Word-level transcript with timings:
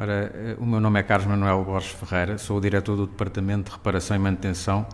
Ora, 0.00 0.32
eh, 0.34 0.56
o 0.58 0.64
meu 0.64 0.80
nome 0.80 0.98
é 0.98 1.02
Carlos 1.02 1.26
Manuel 1.26 1.62
Borges 1.62 1.90
Ferreira, 1.90 2.38
sou 2.38 2.56
o 2.56 2.60
diretor 2.60 2.96
do 2.96 3.06
Departamento 3.06 3.64
de 3.64 3.76
Reparação 3.76 4.16
e 4.16 4.18
Manutenção 4.18 4.86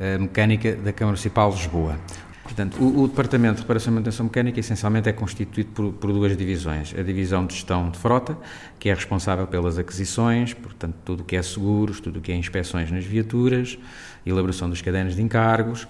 eh, 0.00 0.18
Mecânica 0.18 0.74
da 0.74 0.92
Câmara 0.92 1.12
Municipal 1.12 1.52
de 1.52 1.58
Lisboa. 1.58 1.96
Portanto, 2.42 2.76
o, 2.82 3.04
o, 3.04 3.06
Departamento 3.06 3.54
de 3.54 3.60
Reparação 3.60 3.92
e 3.92 3.94
Manutenção 3.94 4.24
Mecânica 4.26 4.58
essencialmente 4.58 5.08
é 5.08 5.12
constituído 5.12 5.70
por, 5.70 5.92
por, 5.92 6.12
duas 6.12 6.36
divisões. 6.36 6.92
A 6.98 7.02
divisão 7.04 7.46
de 7.46 7.54
gestão 7.54 7.90
de 7.90 7.98
frota, 8.00 8.36
que 8.76 8.88
é 8.88 8.94
responsável 8.94 9.46
pelas 9.46 9.78
aquisições, 9.78 10.52
portanto, 10.52 10.96
tudo 11.04 11.20
o 11.20 11.24
que 11.24 11.36
é 11.36 11.42
seguros, 11.42 12.00
tudo 12.00 12.18
o 12.18 12.20
que 12.20 12.32
é 12.32 12.34
inspeções 12.34 12.90
nas 12.90 13.04
viaturas, 13.04 13.78
elaboração 14.26 14.68
dos 14.68 14.82
cadernos 14.82 15.14
de 15.14 15.22
encargos, 15.22 15.86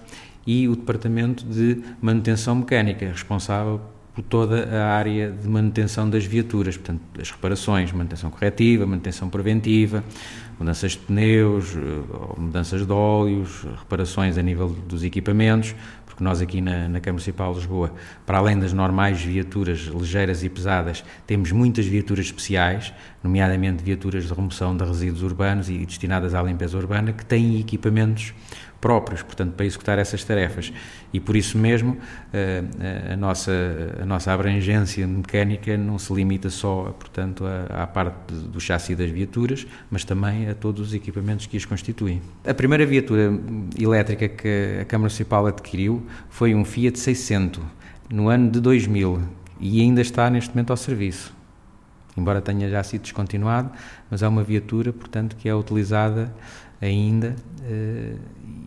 e 0.47 0.69
o 0.69 0.77
Departamento 0.77 1.47
de 1.47 1.83
Manutenção 1.99 2.57
Mecânica, 2.57 3.07
responsável 3.07 3.81
por 4.21 4.23
toda 4.23 4.69
a 4.71 4.93
área 4.93 5.31
de 5.31 5.49
manutenção 5.49 6.09
das 6.09 6.25
viaturas, 6.25 6.77
portanto, 6.77 7.01
as 7.19 7.31
reparações, 7.31 7.91
manutenção 7.93 8.31
corretiva, 8.31 8.87
manutenção 8.87 9.31
preventiva, 9.31 10.05
mudanças 10.59 10.93
de 10.93 10.99
pneus, 10.99 11.75
eh, 11.75 12.39
mudanças 12.39 12.87
de 12.87 12.93
óleos, 12.93 13.65
reparações 13.79 14.37
a 14.37 14.43
nível 14.43 14.69
dos 14.69 15.03
equipamentos, 15.03 15.75
porque 16.05 16.23
nós 16.23 16.43
aqui 16.43 16.61
na, 16.61 16.87
na 16.89 17.01
Câmara 17.01 17.13
Municipal 17.13 17.53
de 17.53 17.61
Lisboa, 17.61 17.95
para 18.27 18.39
além 18.39 18.59
das 18.59 18.75
normais 18.75 19.23
viaturas 19.23 19.81
ligeiras 19.81 20.45
e 20.45 20.51
pesadas, 20.51 21.03
temos 21.27 21.51
muitas 21.51 21.87
viaturas 21.87 22.27
especiais, 22.27 22.93
nomeadamente 23.23 23.83
viaturas 23.83 24.27
de 24.27 24.35
remoção 24.35 24.77
de 24.77 24.85
resíduos 24.85 25.23
urbanos 25.23 25.71
e 25.71 25.79
destinadas 25.87 26.35
à 26.35 26.43
limpeza 26.43 26.77
urbana, 26.77 27.13
que 27.13 27.25
têm 27.25 27.59
equipamentos 27.59 28.35
próprios, 28.81 29.23
portanto, 29.23 29.53
para 29.53 29.67
executar 29.67 29.99
essas 29.99 30.25
tarefas. 30.25 30.73
E 31.13 31.21
por 31.21 31.37
isso 31.37 31.59
mesmo 31.59 31.99
eh, 32.33 32.63
a, 33.13 33.17
nossa, 33.17 33.53
a 34.01 34.05
nossa 34.07 34.33
abrangência 34.33 35.07
mecânica 35.07 35.77
não 35.77 35.99
se 35.99 36.13
limita 36.13 36.49
só, 36.49 36.95
portanto, 36.99 37.45
à, 37.45 37.83
à 37.83 37.87
parte 37.87 38.33
do 38.33 38.61
chassi 38.61 38.95
das 38.95 39.11
viaturas, 39.11 39.67
mas 39.91 40.05
também 40.05 40.49
a 40.49 40.55
todos 40.55 40.89
os 40.89 40.95
equipamentos 40.95 41.47
que 41.47 41.57
as 41.57 41.65
constituem. 41.65 42.23
A 42.47 42.55
primeira 42.55 42.87
viatura 42.87 43.33
elétrica 43.79 44.29
que 44.29 44.79
a 44.81 44.85
Câmara 44.85 45.11
Municipal 45.11 45.47
adquiriu 45.47 46.07
foi 46.29 46.55
um 46.55 46.65
Fiat 46.65 46.99
600, 46.99 47.63
no 48.09 48.29
ano 48.29 48.51
de 48.51 48.61
2000, 48.61 49.21
e 49.61 49.81
ainda 49.81 50.01
está 50.01 50.31
neste 50.31 50.51
momento 50.51 50.71
ao 50.71 50.77
serviço 50.77 51.40
embora 52.21 52.41
tenha 52.41 52.69
já 52.69 52.83
sido 52.83 53.03
descontinuado, 53.03 53.71
mas 54.11 54.23
é 54.23 54.29
uma 54.29 54.43
viatura, 54.43 54.93
portanto, 54.93 55.37
que 55.37 55.49
é 55.49 55.55
utilizada 55.55 56.33
ainda 56.81 57.35
uh, 57.63 58.19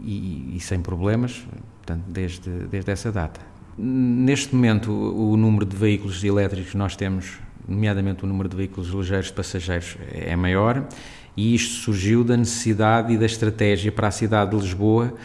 e, 0.04 0.56
e, 0.56 0.60
sem 0.60 0.82
problemas, 0.82 1.46
portanto, 1.78 2.04
desde, 2.08 2.50
desde 2.50 2.92
essa 2.92 3.12
data. 3.12 3.40
Neste 3.78 4.54
momento, 4.54 4.92
o, 4.92 5.36
número 5.36 5.66
de 5.66 5.76
veículos 5.76 6.24
elétricos 6.24 6.72
que 6.72 6.78
nós 6.78 6.96
temos, 6.96 7.40
nomeadamente 7.68 8.24
o 8.24 8.28
número 8.28 8.48
de 8.48 8.56
veículos 8.56 8.90
ligeiros 8.90 9.32
passageiros, 9.32 9.98
é 10.12 10.36
maior 10.36 10.88
e 11.36 11.56
isto 11.56 11.82
surgiu 11.82 12.24
da 12.24 12.38
necessidade 12.38 13.14
e 13.14 13.18
da 13.18 13.26
estratégia 13.26 13.92
para 13.92 14.08
a 14.08 14.12
cidade 14.12 14.52
de 14.52 14.58
Lisboa 14.58 15.14
eh, 15.16 15.18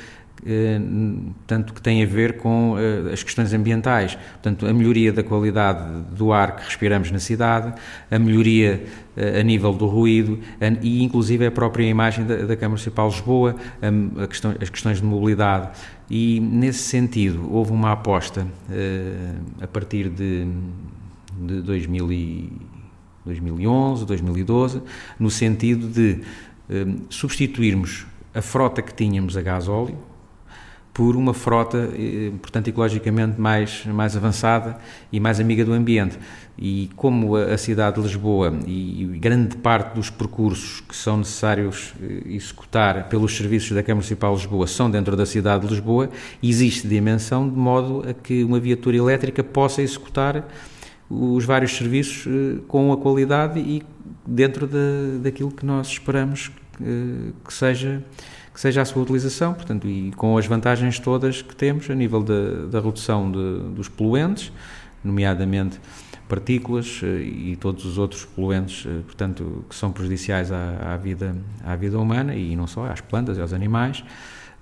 tanto 1.47 1.73
que 1.73 1.83
tem 1.83 2.03
a 2.03 2.07
ver 2.07 2.37
com 2.37 2.77
eh, 2.79 3.13
as 3.13 3.23
questões 3.23 3.53
ambientais, 3.53 4.15
portanto 4.15 4.67
a 4.67 4.73
melhoria 4.73 5.13
da 5.13 5.23
qualidade 5.23 6.03
do 6.15 6.33
ar 6.33 6.57
que 6.57 6.65
respiramos 6.65 7.11
na 7.11 7.19
cidade, 7.19 7.75
a 8.11 8.19
melhoria 8.19 8.85
eh, 9.17 9.41
a 9.41 9.43
nível 9.43 9.73
do 9.73 9.87
ruído 9.87 10.39
e 10.81 11.03
inclusive 11.03 11.47
a 11.47 11.51
própria 11.51 11.85
imagem 11.85 12.25
da, 12.25 12.37
Câmara 12.57 12.69
Municipal 12.69 13.09
de 13.09 13.17
Lisboa, 13.17 13.57
a 14.23 14.27
questão, 14.27 14.55
as 14.61 14.71
questões 14.71 14.99
de 14.99 15.05
mobilidade. 15.05 15.71
E 16.11 16.41
nesse 16.41 16.81
sentido 16.81 17.53
houve 17.53 17.73
uma 17.73 17.93
aposta 17.93 18.47
a 19.61 19.67
partir 19.67 20.09
de, 20.09 20.47
de 21.41 21.61
2000 21.63 22.13
e, 22.13 22.53
2011, 23.27 24.07
2012, 24.07 24.83
no 25.19 25.31
sentido 25.31 25.89
de 25.89 26.21
substituirmos 27.11 28.07
a 28.35 28.41
frota 28.41 28.81
que 28.81 28.95
tínhamos 28.95 29.37
a 29.37 29.43
gás 29.43 29.69
óleo 29.69 30.08
por 30.99 31.15
uma 31.15 31.33
frota, 31.33 31.91
eh, 31.97 32.33
portanto, 32.43 32.67
ecologicamente 32.67 33.41
mais, 33.41 33.87
mais 33.87 34.17
avançada 34.17 34.77
e 35.13 35.21
mais 35.21 35.39
amiga 35.39 35.65
do 35.65 35.73
ambiente. 35.73 36.19
E 36.59 36.91
como 36.97 37.37
a 37.37 37.57
cidade 37.57 37.95
de 37.95 38.03
Lisboa 38.03 38.53
e 38.67 39.05
grande 39.21 39.57
parte 39.59 39.95
dos 39.95 40.11
percursos 40.11 40.81
que 40.81 40.97
são 40.97 41.19
necessários 41.19 41.95
eh, 42.03 42.23
executar 42.35 43.09
pelos 43.09 43.37
serviços 43.37 43.71
da 43.71 43.81
Câmara 43.81 43.95
Municipal 43.95 44.35
de 44.35 44.41
Lisboa 44.41 44.67
são 44.67 44.91
dentro 44.91 45.17
da 45.17 45.25
cidade 45.25 45.69
de 45.69 45.73
Lisboa, 45.73 46.11
existe 46.43 46.89
dimensão 46.89 47.49
de 47.49 47.55
modo 47.55 48.05
a 48.05 48.13
que 48.13 48.43
uma 48.43 48.59
viatura 48.59 48.97
elétrica 48.97 49.45
possa 49.45 49.81
executar 49.81 50.49
os 51.09 51.45
vários 51.45 51.77
serviços 51.77 52.27
eh, 52.27 52.59
com 52.67 52.93
a 52.93 52.97
qualidade 52.97 53.61
e 53.61 53.85
dentro 54.27 54.67
de, 54.67 55.21
daquilo 55.23 55.53
que 55.53 55.65
nós 55.65 55.87
esperamos 55.87 56.51
que 57.45 57.53
seja 57.53 58.05
que 58.59 58.63
seja 58.63 58.83
a 58.83 58.85
sua 58.85 59.05
utilização, 59.05 59.55
portanto, 59.55 59.87
e 59.87 60.11
com 60.17 60.37
as 60.37 60.45
vantagens 60.45 60.99
todas 60.99 61.41
que 61.43 61.55
temos 61.55 61.89
a 61.89 61.95
nível 61.95 62.21
da, 62.25 62.67
da 62.69 62.81
redução 62.81 63.31
de, 63.31 63.61
dos 63.73 63.89
poluentes, 63.89 64.51
nomeadamente 65.05 65.79
partículas 66.29 67.01
eh, 67.05 67.21
e 67.21 67.57
todos 67.57 67.85
os 67.85 67.99
outros 67.99 68.25
poluentes, 68.25 68.85
eh, 68.85 69.03
portanto, 69.07 69.65
que 69.69 69.77
são 69.77 69.93
prejudiciais 69.93 70.51
à, 70.51 70.93
à, 70.93 70.97
vida, 70.97 71.37
à 71.65 71.77
vida 71.77 72.01
humana 72.01 72.35
e 72.35 72.57
não 72.57 72.67
só 72.67 72.87
às 72.87 73.01
plantas 73.01 73.39
e 73.39 73.41
aos 73.41 73.53
animais, 73.53 74.03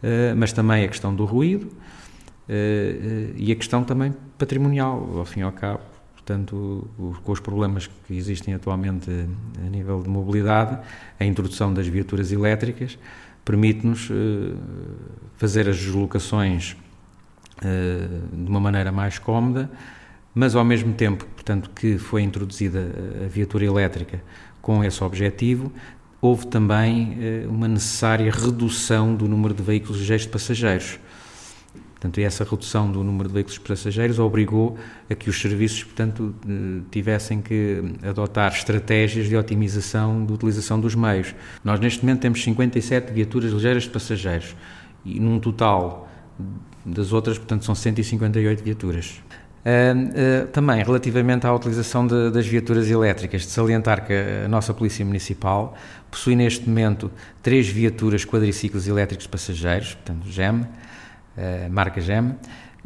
eh, 0.02 0.34
mas 0.36 0.52
também 0.52 0.84
a 0.84 0.88
questão 0.88 1.14
do 1.14 1.24
ruído 1.24 1.66
e 3.34 3.50
a 3.50 3.56
questão 3.56 3.82
também 3.82 4.14
patrimonial, 4.36 5.10
ao 5.16 5.24
fim 5.24 5.40
e 5.40 5.42
ao 5.42 5.52
cabo. 5.52 5.80
Portanto, 6.12 6.86
com 7.24 7.32
os 7.32 7.40
problemas 7.40 7.86
que 7.86 8.14
existem 8.14 8.52
atualmente 8.52 9.10
a 9.64 9.70
nível 9.70 10.02
de 10.02 10.08
mobilidade, 10.08 10.78
a 11.18 11.24
introdução 11.24 11.72
das 11.72 11.88
viaturas 11.88 12.30
elétricas 12.30 12.98
permite-nos 13.46 14.10
uh, 14.10 14.56
fazer 15.36 15.68
as 15.68 15.78
deslocações 15.78 16.76
uh, 17.62 18.36
de 18.36 18.50
uma 18.50 18.58
maneira 18.58 18.90
mais 18.90 19.20
cómoda, 19.20 19.70
mas 20.34 20.56
ao 20.56 20.64
mesmo 20.64 20.92
tempo, 20.92 21.24
portanto, 21.26 21.70
que 21.70 21.96
foi 21.96 22.22
introduzida 22.22 22.90
a 23.24 23.28
viatura 23.28 23.64
elétrica 23.64 24.20
com 24.60 24.82
esse 24.84 25.02
objetivo, 25.02 25.72
houve 26.20 26.48
também 26.48 27.16
uh, 27.46 27.48
uma 27.48 27.68
necessária 27.68 28.30
redução 28.32 29.14
do 29.14 29.28
número 29.28 29.54
de 29.54 29.62
veículos 29.62 30.00
ligeiros 30.00 30.24
de 30.26 30.32
passageiros. 30.32 30.98
Portanto, 31.96 32.18
essa 32.18 32.44
redução 32.44 32.92
do 32.92 33.02
número 33.02 33.26
de 33.26 33.34
veículos 33.34 33.56
passageiros 33.56 34.18
obrigou 34.18 34.76
a 35.08 35.14
que 35.14 35.30
os 35.30 35.40
serviços, 35.40 35.82
portanto, 35.82 36.34
eh, 36.46 36.82
tivessem 36.90 37.40
que 37.40 37.82
adotar 38.06 38.52
estratégias 38.52 39.28
de 39.28 39.34
otimização 39.34 40.26
de 40.26 40.30
utilização 40.30 40.78
dos 40.78 40.94
meios. 40.94 41.34
Nós, 41.64 41.80
neste 41.80 42.04
momento, 42.04 42.20
temos 42.20 42.44
57 42.44 43.12
viaturas 43.14 43.50
ligeiras 43.50 43.84
de 43.84 43.88
passageiros 43.88 44.54
e, 45.06 45.18
num 45.18 45.40
total 45.40 46.06
das 46.84 47.14
outras, 47.14 47.38
portanto, 47.38 47.64
são 47.64 47.74
158 47.74 48.62
viaturas. 48.62 49.22
Uh, 49.64 50.44
uh, 50.44 50.46
também, 50.48 50.84
relativamente 50.84 51.46
à 51.46 51.52
utilização 51.52 52.06
de, 52.06 52.30
das 52.30 52.46
viaturas 52.46 52.88
elétricas, 52.88 53.42
de 53.42 53.48
salientar 53.48 54.06
que 54.06 54.12
a 54.44 54.48
nossa 54.48 54.72
Polícia 54.72 55.04
Municipal 55.04 55.74
possui 56.08 56.36
neste 56.36 56.68
momento 56.68 57.10
três 57.42 57.66
viaturas 57.66 58.24
quadriciclos 58.24 58.86
elétricos 58.86 59.24
de 59.24 59.30
passageiros, 59.30 59.94
portanto, 59.94 60.28
GEM, 60.28 60.66
uh, 61.36 61.72
marca 61.72 62.00
GEM, 62.00 62.34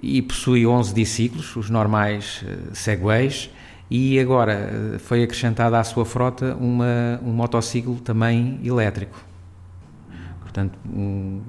e 0.02 0.22
possui 0.22 0.66
11 0.66 0.94
diciclos, 0.94 1.54
os 1.56 1.68
normais 1.68 2.42
uh, 2.42 2.74
Segways, 2.74 3.50
e 3.90 4.18
agora 4.18 4.70
uh, 4.94 4.98
foi 4.98 5.22
acrescentada 5.22 5.78
à 5.78 5.84
sua 5.84 6.04
frota 6.04 6.54
uma, 6.54 7.20
um 7.22 7.32
motociclo 7.32 7.96
também 7.96 8.60
elétrico. 8.64 9.30
Portanto, 10.40 10.76
um, 10.92 11.40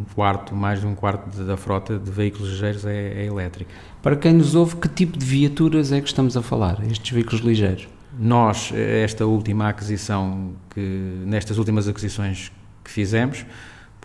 um 0.00 0.04
quarto, 0.14 0.54
mais 0.54 0.80
de 0.80 0.86
um 0.86 0.94
quarto 0.94 1.42
da 1.44 1.56
frota 1.56 1.98
de 1.98 2.10
veículos 2.10 2.50
ligeiros 2.50 2.86
é, 2.86 3.22
é 3.22 3.24
elétrica. 3.24 3.70
Para 4.00 4.14
quem 4.14 4.32
nos 4.32 4.54
ouve, 4.54 4.76
que 4.76 4.88
tipo 4.88 5.18
de 5.18 5.26
viaturas 5.26 5.90
é 5.90 6.00
que 6.00 6.06
estamos 6.06 6.36
a 6.36 6.42
falar, 6.42 6.80
estes 6.88 7.10
veículos 7.10 7.40
ligeiros? 7.40 7.88
Nós, 8.16 8.72
esta 8.72 9.26
última 9.26 9.68
aquisição, 9.68 10.52
que, 10.70 10.80
nestas 11.26 11.58
últimas 11.58 11.88
aquisições 11.88 12.52
que 12.84 12.90
fizemos, 12.90 13.44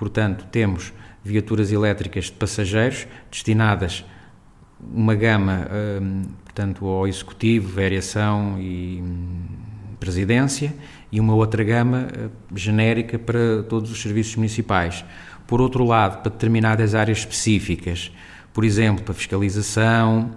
portanto, 0.01 0.47
temos 0.51 0.91
viaturas 1.23 1.71
elétricas 1.71 2.25
de 2.25 2.31
passageiros 2.31 3.05
destinadas 3.29 4.03
uma 4.79 5.13
gama, 5.13 5.67
hum, 6.01 6.23
portanto, 6.43 6.87
ao 6.87 7.07
executivo, 7.07 7.71
variação 7.71 8.59
e 8.59 8.99
hum, 8.99 9.43
presidência 9.99 10.73
e 11.11 11.19
uma 11.19 11.35
outra 11.35 11.63
gama 11.63 12.07
hum, 12.07 12.57
genérica 12.57 13.19
para 13.19 13.61
todos 13.69 13.91
os 13.91 14.01
serviços 14.01 14.35
municipais. 14.37 15.05
Por 15.45 15.61
outro 15.61 15.83
lado, 15.85 16.23
para 16.23 16.31
determinadas 16.31 16.95
áreas 16.95 17.19
específicas, 17.19 18.11
por 18.51 18.63
exemplo, 18.63 19.03
para 19.03 19.13
fiscalização, 19.13 20.31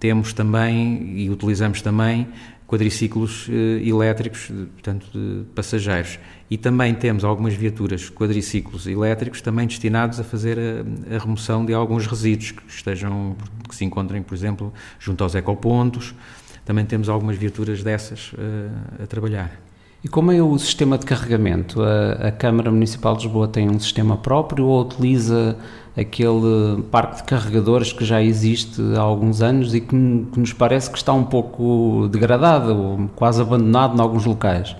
temos 0.00 0.32
também 0.32 1.18
e 1.18 1.30
utilizamos 1.30 1.82
também 1.82 2.26
quadriciclos 2.72 3.50
eh, 3.50 3.86
elétricos, 3.86 4.46
portanto, 4.46 5.06
de 5.12 5.44
passageiros. 5.54 6.18
E 6.50 6.56
também 6.56 6.94
temos 6.94 7.22
algumas 7.22 7.52
viaturas 7.52 8.08
quadriciclos 8.08 8.86
elétricos 8.86 9.42
também 9.42 9.66
destinados 9.66 10.18
a 10.18 10.24
fazer 10.24 10.58
a, 10.58 11.16
a, 11.16 11.18
remoção 11.18 11.66
de 11.66 11.74
alguns 11.74 12.06
resíduos 12.06 12.52
que 12.52 12.62
estejam, 12.66 13.36
que 13.68 13.76
se 13.76 13.84
encontrem, 13.84 14.22
por 14.22 14.34
exemplo, 14.34 14.72
junto 14.98 15.22
aos 15.22 15.34
ecopontos, 15.34 16.14
também 16.64 16.86
temos 16.86 17.10
algumas 17.10 17.36
viaturas 17.36 17.82
dessas 17.82 18.32
a 19.02 19.06
trabalhar. 19.06 19.60
E 20.02 20.08
como 20.08 20.32
é 20.32 20.42
o 20.42 20.58
sistema 20.58 20.96
de 20.96 21.04
carregamento? 21.04 21.82
A, 21.82 22.28
a, 22.28 22.32
Câmara 22.32 22.70
Municipal 22.70 23.16
de 23.16 23.24
Lisboa 23.24 23.48
tem 23.48 23.68
um 23.68 23.78
sistema 23.78 24.16
próprio 24.16 24.64
ou 24.64 24.80
utiliza 24.80 25.58
aquele 25.96 26.82
parque 26.90 27.16
de 27.16 27.24
carregadores 27.24 27.92
que 27.92 28.04
já 28.04 28.22
existe 28.22 28.80
há 28.96 29.00
alguns 29.00 29.42
anos 29.42 29.74
e 29.74 29.80
que, 29.80 29.88
que 30.32 30.40
nos 30.40 30.52
parece 30.52 30.90
que 30.90 30.96
está 30.96 31.12
um 31.12 31.24
pouco 31.24 32.08
degradado 32.10 32.74
ou 32.74 33.08
quase 33.14 33.40
abandonado 33.40 33.96
em 33.96 34.00
alguns 34.00 34.24
locais? 34.24 34.74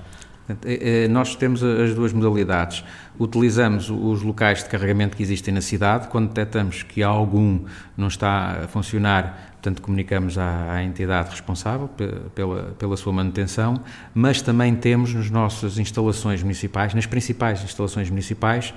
É, 0.65 1.05
é, 1.05 1.09
nós 1.09 1.37
temos 1.37 1.63
as 1.63 1.95
duas 1.95 2.13
modalidades. 2.13 2.85
Utilizamos 3.19 3.91
os 3.91 4.23
locais 4.23 4.65
de 4.65 4.69
carregamento 4.69 5.17
que 5.17 5.23
existem 5.23 5.55
na 5.55 5.61
cidade. 5.61 6.09
Quando 6.09 6.29
detectamos 6.29 6.83
que 6.83 7.03
algum 7.03 7.61
não 7.97 8.09
está 8.09 8.63
a 8.65 8.69
funcionar, 8.69 9.53
portanto, 9.53 9.81
comunicamos 9.81 10.37
à, 10.37 10.73
à 10.73 10.83
entidade 10.83 11.31
responsável 11.31 11.89
pela, 12.35 12.75
pela 12.79 12.97
sua 12.97 13.13
manutenção, 13.13 13.81
mas 14.15 14.43
também 14.43 14.75
temos 14.75 15.15
nas 15.15 15.31
nossas 15.31 15.79
instalações 15.79 16.43
municipais, 16.43 16.95
nas 16.95 17.07
principais 17.07 17.63
instalações 17.63 18.11
municipais, 18.11 18.75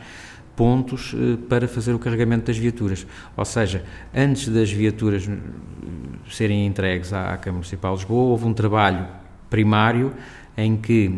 pontos 0.56 1.14
eh, 1.14 1.38
para 1.50 1.68
fazer 1.68 1.94
o 1.94 2.00
carregamento 2.00 2.46
das 2.46 2.58
viaturas. 2.58 3.06
Ou 3.36 3.46
seja, 3.46 3.84
antes 4.14 4.48
das 4.48 4.72
viaturas 4.72 5.28
eh, 5.28 5.38
serem 6.30 6.66
entregues 6.66 7.14
à, 7.14 7.34
à 7.34 7.38
Câmara 7.38 7.54
Municipal 7.54 7.94
de 7.94 8.02
Lisboa, 8.02 8.24
houve 8.24 8.46
um 8.46 8.54
trabalho 8.54 9.08
primário 9.50 10.14
em 10.58 10.78
que 10.78 11.12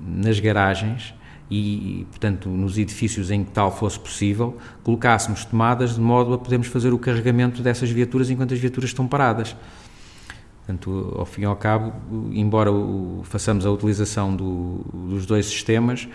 nas 0.00 0.38
garagens 0.40 1.14
e, 1.50 2.06
portanto, 2.10 2.48
nos 2.48 2.78
edifícios 2.78 3.30
em 3.30 3.44
que 3.44 3.50
tal 3.50 3.70
fosse 3.70 3.98
possível, 3.98 4.56
colocássemos 4.82 5.44
tomadas 5.44 5.94
de 5.94 6.00
modo 6.00 6.32
a 6.32 6.38
podermos 6.38 6.68
fazer 6.68 6.92
o 6.92 6.98
carregamento 6.98 7.62
dessas 7.62 7.90
viaturas 7.90 8.30
enquanto 8.30 8.54
as 8.54 8.60
viaturas 8.60 8.90
estão 8.90 9.06
paradas. 9.06 9.54
Portanto, 10.66 11.14
ao 11.18 11.26
fim 11.26 11.42
e 11.42 11.44
ao 11.44 11.56
cabo, 11.56 11.92
embora 12.32 12.70
façamos 13.24 13.66
a 13.66 13.70
utilização 13.70 14.34
do, 14.34 14.80
dos 15.10 15.26
dois 15.26 15.44
sistemas, 15.44 16.08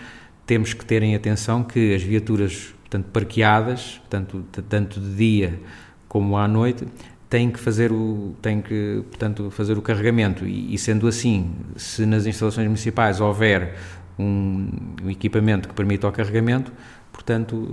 temos 0.50 0.74
que 0.74 0.84
ter 0.84 1.00
em 1.04 1.14
atenção 1.14 1.62
que 1.62 1.94
as 1.94 2.02
viaturas, 2.02 2.74
portanto, 2.80 3.06
parqueadas, 3.12 4.02
tanto, 4.10 4.44
tanto 4.68 4.98
de 4.98 5.14
dia 5.14 5.60
como 6.08 6.36
à 6.36 6.48
noite, 6.48 6.88
tem 7.28 7.52
que 7.52 7.60
fazer 7.60 7.92
o 7.92 8.34
tem 8.42 8.60
que 8.60 9.04
portanto 9.08 9.48
fazer 9.52 9.78
o 9.78 9.82
carregamento. 9.82 10.44
E, 10.44 10.74
e 10.74 10.76
sendo 10.76 11.06
assim 11.06 11.52
se 11.76 12.04
nas 12.04 12.26
instalações 12.26 12.66
municipais 12.66 13.20
houver 13.20 13.76
um, 14.18 14.68
um, 15.04 15.08
equipamento 15.08 15.68
que 15.68 15.74
permita 15.74 16.08
o 16.08 16.10
carregamento 16.10 16.72
portanto 17.12 17.68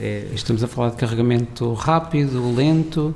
eh, 0.00 0.26
é 0.32 0.34
estamos 0.34 0.64
a 0.64 0.66
falar 0.66 0.90
de 0.90 0.96
carregamento 0.96 1.74
rápido 1.74 2.52
lento 2.56 3.14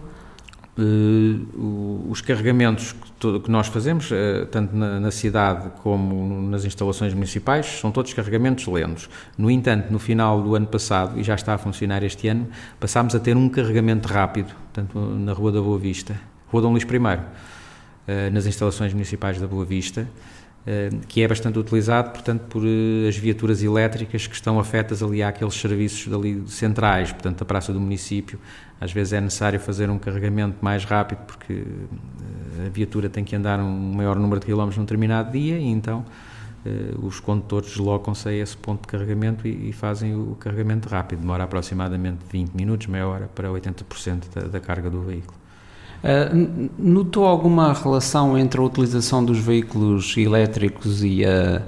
Uh, 0.78 2.08
os 2.08 2.20
carregamentos 2.20 2.94
que, 3.19 3.40
que 3.40 3.50
nós 3.50 3.67
fazemos, 3.67 4.11
uh, 4.11 4.46
tanto 4.50 4.75
na, 4.75 5.00
na, 5.00 5.11
cidade 5.11 5.69
como 5.82 6.49
nas 6.49 6.64
instalações 6.64 7.12
municipais, 7.12 7.67
são 7.67 7.90
todos 7.90 8.14
carregamentos 8.14 8.67
lentos. 8.67 9.11
No 9.37 9.50
entanto, 9.50 9.93
no 9.93 9.99
final 9.99 10.40
do 10.40 10.55
ano 10.55 10.67
passado, 10.67 11.19
e 11.19 11.22
já 11.22 11.34
está 11.34 11.55
a 11.55 11.58
funcionar 11.58 12.02
este 12.05 12.28
ano, 12.28 12.49
passámos 12.78 13.14
a 13.14 13.19
ter 13.19 13.37
um 13.37 13.49
carregamento 13.49 14.08
rápido, 14.08 14.55
portanto, 14.72 14.99
na 14.99 15.32
Rua 15.32 15.52
da 15.52 15.61
Boa 15.61 15.78
Vista, 15.78 16.19
Rua 16.49 16.62
Dom 16.62 16.70
Luís 16.70 16.84
I, 16.84 16.96
uh, 16.96 18.32
nas 18.32 18.46
instalações 18.46 18.94
municipais 18.94 19.40
da 19.40 19.49
Boa 19.49 19.64
Vista, 19.64 20.08
que 21.09 21.23
é 21.23 21.29
bastante 21.29 21.59
utilizado, 21.59 22.11
portanto, 22.11 22.43
por 22.43 22.62
as 23.09 23.17
viaturas 23.17 23.62
elétricas 23.62 24.27
que 24.27 24.35
estão 24.35 24.61
afetas 24.61 25.03
ali 25.03 25.23
àqueles 25.23 25.55
serviços 25.55 26.07
dali 26.07 26.43
centrais, 26.47 27.12
portanto, 27.12 27.39
da 27.39 27.45
Praça 27.45 27.73
do 27.73 27.81
Município, 27.81 28.39
às 28.81 28.93
vezes 28.93 29.15
é 29.15 29.21
necessário 29.21 29.59
fazer 29.59 29.89
um 29.91 29.99
carregamento 29.99 30.57
mais 30.61 30.85
rápido 30.85 31.21
porque 31.27 31.53
eh, 31.53 32.67
a 32.67 32.69
viatura 32.69 33.09
tem 33.09 33.25
que 33.25 33.35
andar 33.35 33.59
um 33.59 33.95
maior 33.95 34.17
número 34.17 34.41
de 34.41 34.47
quilómetros 34.47 34.77
num 34.77 34.85
determinado 34.85 35.33
dia 35.33 35.59
e 35.59 35.67
então 35.67 36.05
os 37.03 37.21
condutores 37.21 37.71
deslocam-se 37.71 38.29
a 38.29 38.33
esse 38.33 38.57
ponto 38.57 38.83
de 38.83 38.89
carregamento 38.89 39.49
e, 39.49 39.73
fazem 39.73 40.15
o 40.15 40.37
carregamento 40.39 40.89
rápido. 40.89 41.21
Demora 41.21 41.45
aproximadamente 41.45 42.19
20 42.31 42.53
minutos, 42.53 42.87
meia 42.87 43.07
hora, 43.07 43.31
para 43.35 43.49
80% 43.49 44.25
da, 44.35 44.43
da 44.43 44.61
carga 44.61 44.91
do 44.91 45.01
veículo. 45.01 45.39
Uh, 46.02 46.70
notou 46.79 47.26
alguma 47.26 47.73
relação 47.73 48.38
entre 48.38 48.61
a 48.61 48.64
utilização 48.64 49.25
dos 49.25 49.38
veículos 49.38 50.17
elétricos 50.17 51.05
e 51.05 51.25
a 51.25 51.62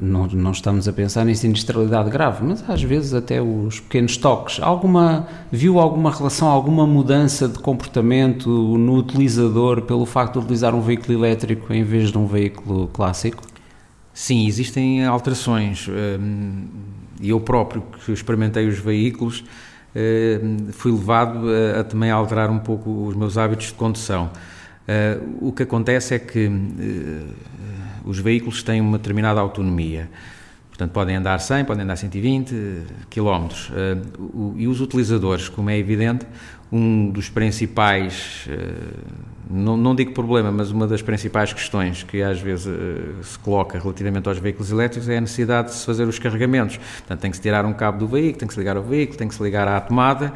não, 0.00 0.26
não 0.26 0.52
estamos 0.52 0.86
a 0.88 0.92
pensar 0.92 1.28
em 1.28 1.34
sinistralidade 1.34 2.10
grave, 2.10 2.44
mas 2.44 2.68
às 2.68 2.82
vezes 2.82 3.14
até 3.14 3.40
os 3.40 3.80
pequenos 3.80 4.16
toques. 4.16 4.60
Alguma, 4.60 5.26
viu 5.50 5.78
alguma 5.78 6.10
relação, 6.10 6.48
alguma 6.48 6.86
mudança 6.86 7.48
de 7.48 7.58
comportamento 7.58 8.48
no 8.48 8.96
utilizador 8.96 9.82
pelo 9.82 10.06
facto 10.06 10.34
de 10.34 10.38
utilizar 10.40 10.74
um 10.74 10.80
veículo 10.80 11.18
elétrico 11.18 11.72
em 11.72 11.82
vez 11.82 12.10
de 12.10 12.18
um 12.18 12.26
veículo 12.26 12.88
clássico? 12.88 13.42
Sim, 14.12 14.46
existem 14.46 15.04
alterações. 15.04 15.88
Hum, 15.88 16.66
eu 17.22 17.40
próprio, 17.40 17.82
que 18.04 18.12
experimentei 18.12 18.66
os 18.66 18.78
veículos, 18.78 19.44
fui 20.72 20.92
levado 20.92 21.46
a, 21.48 21.80
a 21.80 21.84
também 21.84 22.10
alterar 22.10 22.50
um 22.50 22.58
pouco 22.58 23.06
os 23.06 23.14
meus 23.14 23.38
hábitos 23.38 23.68
de 23.68 23.74
condução. 23.74 24.30
Uh, 24.86 25.48
o 25.48 25.52
que 25.52 25.64
acontece 25.64 26.14
é 26.14 26.18
que 26.18 26.46
uh, 26.46 27.34
os 28.04 28.18
veículos 28.18 28.62
têm 28.62 28.80
uma 28.80 28.98
determinada 28.98 29.40
autonomia. 29.40 30.08
Portanto, 30.68 30.92
podem 30.92 31.16
andar 31.16 31.40
100, 31.40 31.64
podem 31.64 31.84
andar 31.84 31.96
120 31.96 32.54
km. 33.08 33.48
E 34.56 34.68
os 34.68 34.82
utilizadores, 34.82 35.48
como 35.48 35.70
é 35.70 35.78
evidente, 35.78 36.26
um 36.70 37.10
dos 37.10 37.28
principais, 37.28 38.48
não, 39.48 39.76
não, 39.76 39.94
digo 39.94 40.12
problema, 40.12 40.50
mas 40.50 40.70
uma 40.70 40.86
das 40.86 41.00
principais 41.00 41.52
questões 41.52 42.02
que 42.02 42.22
às 42.22 42.40
vezes 42.40 42.68
se 43.22 43.38
coloca 43.38 43.78
relativamente 43.78 44.28
aos 44.28 44.38
veículos 44.38 44.72
elétricos 44.72 45.08
é 45.08 45.18
a 45.18 45.20
necessidade 45.20 45.68
de 45.68 45.74
se 45.74 45.86
fazer 45.86 46.04
os 46.08 46.18
carregamentos. 46.18 46.76
Portanto, 46.76 47.20
tem 47.20 47.30
que 47.30 47.36
se 47.36 47.42
tirar 47.42 47.64
um 47.64 47.72
cabo 47.72 47.98
do 47.98 48.08
veículo, 48.08 48.38
tem 48.38 48.48
que 48.48 48.54
se 48.54 48.60
ligar 48.60 48.76
ao 48.76 48.82
veículo, 48.82 49.16
tem 49.16 49.28
que 49.28 49.34
se 49.34 49.42
ligar 49.42 49.68
à 49.68 49.80
tomada 49.80 50.32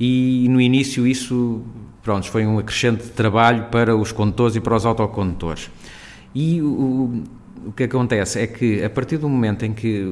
e 0.00 0.46
no 0.48 0.60
início 0.60 1.06
isso 1.06 1.62
pronto, 2.02 2.28
foi 2.30 2.46
um 2.46 2.58
acrescente 2.58 3.04
de 3.04 3.10
trabalho 3.10 3.64
para 3.64 3.94
os 3.94 4.12
condutores 4.12 4.56
e 4.56 4.60
para 4.60 4.74
os 4.74 4.86
autocondutores. 4.86 5.70
E 6.34 6.62
o, 6.62 7.22
o 7.66 7.72
que 7.72 7.84
acontece 7.84 8.40
é 8.40 8.46
que 8.46 8.82
a 8.82 8.88
partir 8.88 9.18
do 9.18 9.28
momento 9.28 9.64
em 9.64 9.74
que 9.74 10.02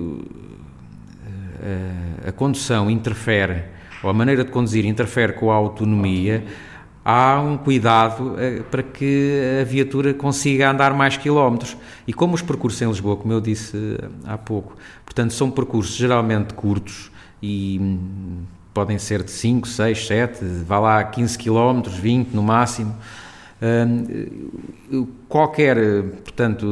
a, 1.25 2.27
eh, 2.27 2.29
a 2.29 2.33
condução 2.33 2.91
interfere, 2.91 3.65
ou 4.03 4.11
a 4.11 4.13
maneira 4.13 4.45
de 4.45 4.51
conduzir 4.51 4.85
interfere 4.85 5.33
com 5.33 5.51
a 5.51 5.55
autonomia, 5.55 6.45
há 7.05 7.41
um 7.41 7.57
cuidado 7.57 8.35
eh, 8.39 8.63
para 8.71 8.83
que 8.83 9.61
a 9.63 9.65
viatura 9.65 10.13
consiga 10.13 10.71
andar 10.71 10.93
mais 10.93 11.17
quilómetros. 11.17 11.77
E 12.07 12.13
como 12.13 12.35
os 12.35 12.43
percursos 12.43 12.81
em 12.83 12.89
Lisboa, 12.89 13.17
como 13.17 13.33
eu 13.33 13.41
disse 13.41 13.97
eh, 13.99 14.09
há 14.27 14.37
pouco, 14.37 14.77
portanto, 15.05 15.33
são 15.33 15.51
percursos 15.51 15.97
geralmente 15.97 16.53
curtos 16.53 17.11
e 17.43 17.79
hum, 17.81 18.43
podem 18.75 18.99
ser 18.99 19.23
de 19.23 19.31
5, 19.31 19.67
6, 19.67 20.07
7, 20.07 20.45
vá 20.67 20.79
lá 20.79 21.03
15 21.05 21.39
km, 21.39 21.89
20 21.89 22.35
no 22.35 22.43
máximo. 22.43 22.95
qualquer, 25.29 25.77
portanto, 26.23 26.67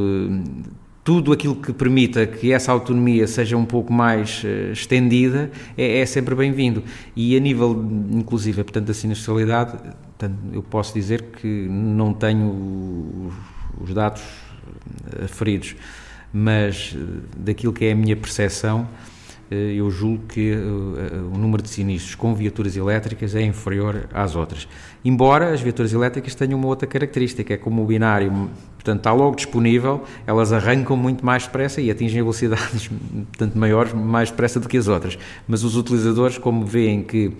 tudo 1.06 1.32
aquilo 1.32 1.54
que 1.54 1.72
permita 1.72 2.26
que 2.26 2.52
essa 2.52 2.72
autonomia 2.72 3.28
seja 3.28 3.56
um 3.56 3.64
pouco 3.64 3.92
mais 3.92 4.42
uh, 4.42 4.72
estendida 4.72 5.52
é, 5.78 6.00
é 6.00 6.04
sempre 6.04 6.34
bem-vindo. 6.34 6.82
E 7.14 7.36
a 7.36 7.38
nível, 7.38 7.80
inclusive, 8.10 8.64
portanto, 8.64 8.86
da 8.86 8.92
sinistralidade, 8.92 9.78
portanto, 9.78 10.36
eu 10.52 10.64
posso 10.64 10.92
dizer 10.92 11.22
que 11.40 11.46
não 11.46 12.12
tenho 12.12 12.50
os, 13.78 13.88
os 13.88 13.94
dados 13.94 14.20
aferidos, 15.24 15.76
mas 16.32 16.92
uh, 16.92 17.22
daquilo 17.36 17.72
que 17.72 17.84
é 17.84 17.92
a 17.92 17.94
minha 17.94 18.16
percepção, 18.16 18.88
eh, 18.90 19.15
eu 19.50 19.90
julgo 19.90 20.24
que 20.26 20.52
eh, 20.52 20.56
o 20.56 21.38
número 21.38 21.62
de 21.62 21.68
sinistros 21.68 22.14
com 22.14 22.34
viaturas 22.34 22.76
elétricas 22.76 23.34
é 23.34 23.42
inferior 23.42 24.08
às 24.12 24.34
outras. 24.34 24.66
Embora 25.04 25.52
as 25.52 25.60
viaturas 25.60 25.92
elétricas 25.92 26.34
tenham 26.34 26.58
uma 26.58 26.66
outra 26.68 26.86
característica, 26.86 27.54
é 27.54 27.56
como 27.56 27.82
o 27.82 27.86
binário, 27.86 28.50
portanto, 28.74 28.98
está 28.98 29.12
logo 29.12 29.36
disponível, 29.36 30.02
elas 30.26 30.52
arrancam 30.52 30.96
muito 30.96 31.24
mais 31.24 31.44
depressa 31.44 31.80
e 31.80 31.90
atingem 31.90 32.22
velocidades, 32.22 32.88
portanto, 33.32 33.56
maiores, 33.56 33.92
mais 33.92 34.30
depressa 34.30 34.58
do 34.58 34.68
que 34.68 34.76
as 34.76 34.88
outras. 34.88 35.18
Mas 35.46 35.62
os 35.62 35.76
utilizadores, 35.76 36.38
como 36.38 36.64
veem 36.64 37.02
que 37.02 37.32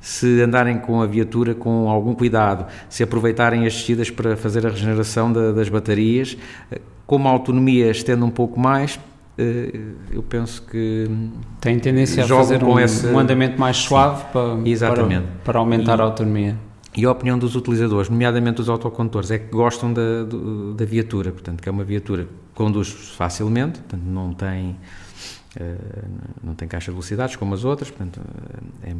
se 0.00 0.40
andarem 0.40 0.78
com 0.78 1.02
a 1.02 1.06
viatura 1.06 1.54
com 1.54 1.88
algum 1.88 2.14
cuidado, 2.14 2.66
se 2.88 3.02
aproveitarem 3.02 3.66
as 3.66 3.74
descidas 3.74 4.10
para 4.10 4.36
fazer 4.36 4.66
a 4.66 4.70
regeneração 4.70 5.32
da, 5.32 5.52
das 5.52 5.68
baterias, 5.68 6.36
eh, 6.70 6.80
como 7.06 7.28
a 7.28 7.30
autonomia 7.30 7.90
estende 7.90 8.22
um 8.22 8.30
pouco 8.30 8.58
mais, 8.58 8.98
eh, 8.98 9.00
eu 10.10 10.22
penso 10.22 10.62
que 10.62 11.08
tem 11.60 11.78
tendência 11.78 12.24
a 12.24 12.28
fazer 12.28 12.62
um, 12.62 12.78
esse... 12.78 13.06
um, 13.06 13.18
andamento 13.18 13.58
mais 13.58 13.76
suave 13.76 14.24
para, 14.32 14.56
para, 14.56 15.22
para 15.44 15.58
aumentar 15.58 15.98
e, 15.98 16.00
a 16.00 16.04
autonomia. 16.04 16.56
E 16.96 17.04
a 17.04 17.10
opinião 17.10 17.38
dos 17.38 17.54
utilizadores, 17.56 18.08
nomeadamente 18.08 18.60
os 18.60 18.68
autocondutores, 18.68 19.30
é 19.30 19.38
que 19.38 19.50
gostam 19.50 19.92
da, 19.92 20.24
da 20.76 20.84
viatura, 20.84 21.30
portanto, 21.32 21.62
que 21.62 21.68
é 21.68 21.72
uma 21.72 21.84
viatura 21.84 22.24
que 22.24 22.30
conduz 22.54 22.88
facilmente, 23.16 23.80
portanto, 23.80 24.02
não 24.04 24.32
tem, 24.34 24.76
uh, 25.60 26.08
não 26.42 26.54
tem 26.54 26.66
caixa 26.66 26.86
de 26.86 26.92
velocidades 26.92 27.36
como 27.36 27.54
as 27.54 27.64
outras, 27.64 27.90
portanto, 27.90 28.20
é, 28.82 28.94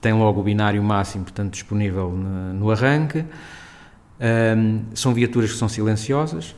tem 0.00 0.12
logo 0.12 0.40
o 0.40 0.42
binário 0.42 0.82
máximo, 0.82 1.24
portanto, 1.24 1.52
disponível 1.52 2.10
no, 2.10 2.54
no 2.54 2.70
arranque, 2.70 3.24
Um, 4.16 4.84
são 4.94 5.12
viaturas 5.12 5.50
que 5.50 5.58
são 5.58 5.68
silenciosas, 5.68 6.54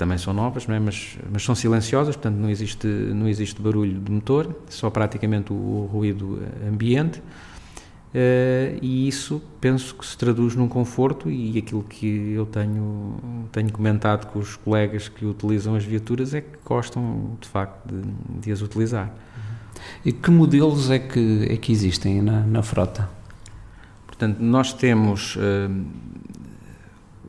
também 0.00 0.16
são 0.16 0.32
novas, 0.32 0.66
é? 0.66 0.78
mas, 0.78 1.18
mas, 1.30 1.44
são 1.44 1.54
silenciosas, 1.54 2.16
portanto 2.16 2.36
não 2.36 2.48
existe, 2.48 2.86
não 2.86 3.28
existe 3.28 3.60
barulho 3.60 4.00
de 4.00 4.10
motor, 4.10 4.56
só 4.70 4.88
praticamente 4.88 5.52
o, 5.52 5.56
o 5.56 5.90
ruído 5.92 6.40
ambiente. 6.66 7.18
Uh, 7.18 8.80
e 8.82 9.06
isso 9.06 9.40
penso 9.60 9.94
que 9.94 10.04
se 10.04 10.16
traduz 10.16 10.56
num 10.56 10.66
conforto 10.66 11.30
e 11.30 11.56
aquilo 11.58 11.84
que 11.84 12.32
eu 12.32 12.44
tenho, 12.44 13.46
tenho 13.52 13.70
comentado 13.70 14.26
com 14.32 14.38
os 14.40 14.56
colegas 14.56 15.08
que 15.08 15.24
utilizam 15.24 15.76
as 15.76 15.84
viaturas 15.84 16.34
é 16.34 16.40
que 16.40 16.58
gostam 16.64 17.36
de 17.40 17.46
facto 17.46 17.86
de, 17.86 18.40
de 18.40 18.50
as 18.50 18.62
utilizar. 18.62 19.14
E 20.04 20.12
que 20.12 20.30
modelos 20.30 20.90
é 20.90 20.98
que, 20.98 21.46
é 21.50 21.56
que 21.56 21.70
existem 21.70 22.22
na, 22.22 22.40
na 22.40 22.62
frota? 22.62 23.08
Portanto, 24.06 24.38
nós 24.40 24.72
temos 24.72 25.36
uh, 25.36 25.40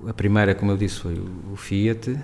a 0.08 0.14
primeira, 0.14 0.56
como 0.56 0.72
eu 0.72 0.78
disse, 0.78 1.00
foi 1.00 1.22
o, 1.52 1.56
Fiat, 1.56 2.18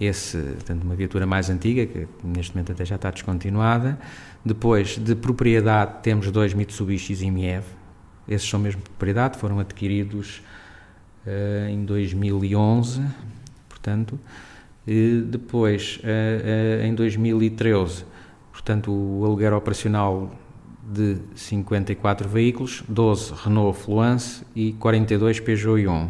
esse, 0.00 0.38
portanto, 0.38 0.82
uma 0.84 0.94
viatura 0.94 1.26
mais 1.26 1.48
antiga, 1.50 1.86
que 1.86 2.06
neste 2.22 2.54
momento 2.54 2.72
até 2.72 2.84
já 2.84 2.96
está 2.96 3.10
descontinuada. 3.10 3.98
Depois, 4.44 4.96
de 4.98 5.14
propriedade, 5.14 6.02
temos 6.02 6.30
dois 6.30 6.54
Mitsubishi 6.54 7.14
Zimiev, 7.14 7.64
esses 8.28 8.48
são 8.48 8.58
mesmo 8.58 8.82
de 8.82 8.90
propriedade, 8.90 9.38
foram 9.38 9.58
adquiridos 9.60 10.42
uh, 11.26 11.68
em 11.68 11.84
2011, 11.84 13.02
portanto. 13.68 14.18
E 14.86 15.22
depois, 15.26 16.00
uh, 16.02 16.82
uh, 16.82 16.86
em 16.86 16.94
2013, 16.94 18.04
portanto, 18.52 18.92
o 18.92 19.24
aluguer 19.24 19.52
operacional 19.52 20.30
de 20.88 21.18
54 21.34 22.28
veículos, 22.28 22.84
12 22.88 23.32
Renault 23.44 23.78
Fluence 23.78 24.44
e 24.54 24.72
42 24.74 25.40
Peugeot 25.40 25.80
Ion. 25.80 26.08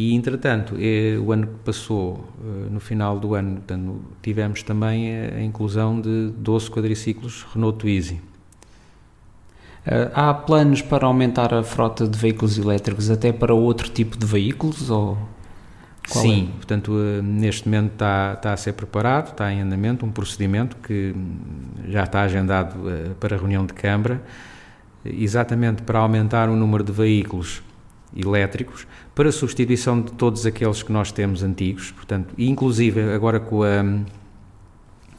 E, 0.00 0.14
entretanto, 0.14 0.76
o 1.24 1.32
ano 1.32 1.48
que 1.48 1.54
passou, 1.64 2.24
no 2.70 2.78
final 2.78 3.18
do 3.18 3.34
ano, 3.34 3.56
portanto, 3.56 4.00
tivemos 4.22 4.62
também 4.62 5.12
a 5.12 5.42
inclusão 5.42 6.00
de 6.00 6.30
12 6.36 6.70
quadriciclos 6.70 7.44
Renault 7.52 7.80
Twizy. 7.80 8.20
Uh, 9.84 10.08
há 10.14 10.32
planos 10.32 10.82
para 10.82 11.04
aumentar 11.04 11.52
a 11.52 11.64
frota 11.64 12.06
de 12.06 12.16
veículos 12.16 12.56
elétricos 12.56 13.10
até 13.10 13.32
para 13.32 13.52
outro 13.52 13.90
tipo 13.90 14.16
de 14.16 14.24
veículos? 14.24 14.88
Ou 14.88 15.18
Sim, 16.06 16.50
é? 16.52 16.56
portanto, 16.58 16.92
neste 17.20 17.66
momento 17.68 17.94
está, 17.94 18.34
está, 18.34 18.52
a 18.52 18.56
ser 18.56 18.74
preparado, 18.74 19.32
está 19.32 19.52
em 19.52 19.62
andamento 19.62 20.06
um 20.06 20.12
procedimento 20.12 20.76
que 20.76 21.12
já 21.88 22.04
está 22.04 22.22
agendado 22.22 22.76
para 23.18 23.34
a 23.34 23.38
reunião 23.38 23.66
de 23.66 23.72
Câmara, 23.72 24.22
exatamente 25.04 25.82
para 25.82 25.98
aumentar 25.98 26.48
o 26.48 26.54
número 26.54 26.84
de 26.84 26.92
veículos 26.92 27.66
elétricos 28.16 28.86
para 29.14 29.30
substituição 29.32 30.00
de 30.00 30.12
todos 30.12 30.46
aqueles 30.46 30.82
que 30.82 30.92
nós 30.92 31.12
temos 31.12 31.42
antigos, 31.42 31.90
portanto, 31.90 32.34
inclusive 32.38 33.12
agora 33.12 33.38
com 33.40 33.62
a, 33.62 33.82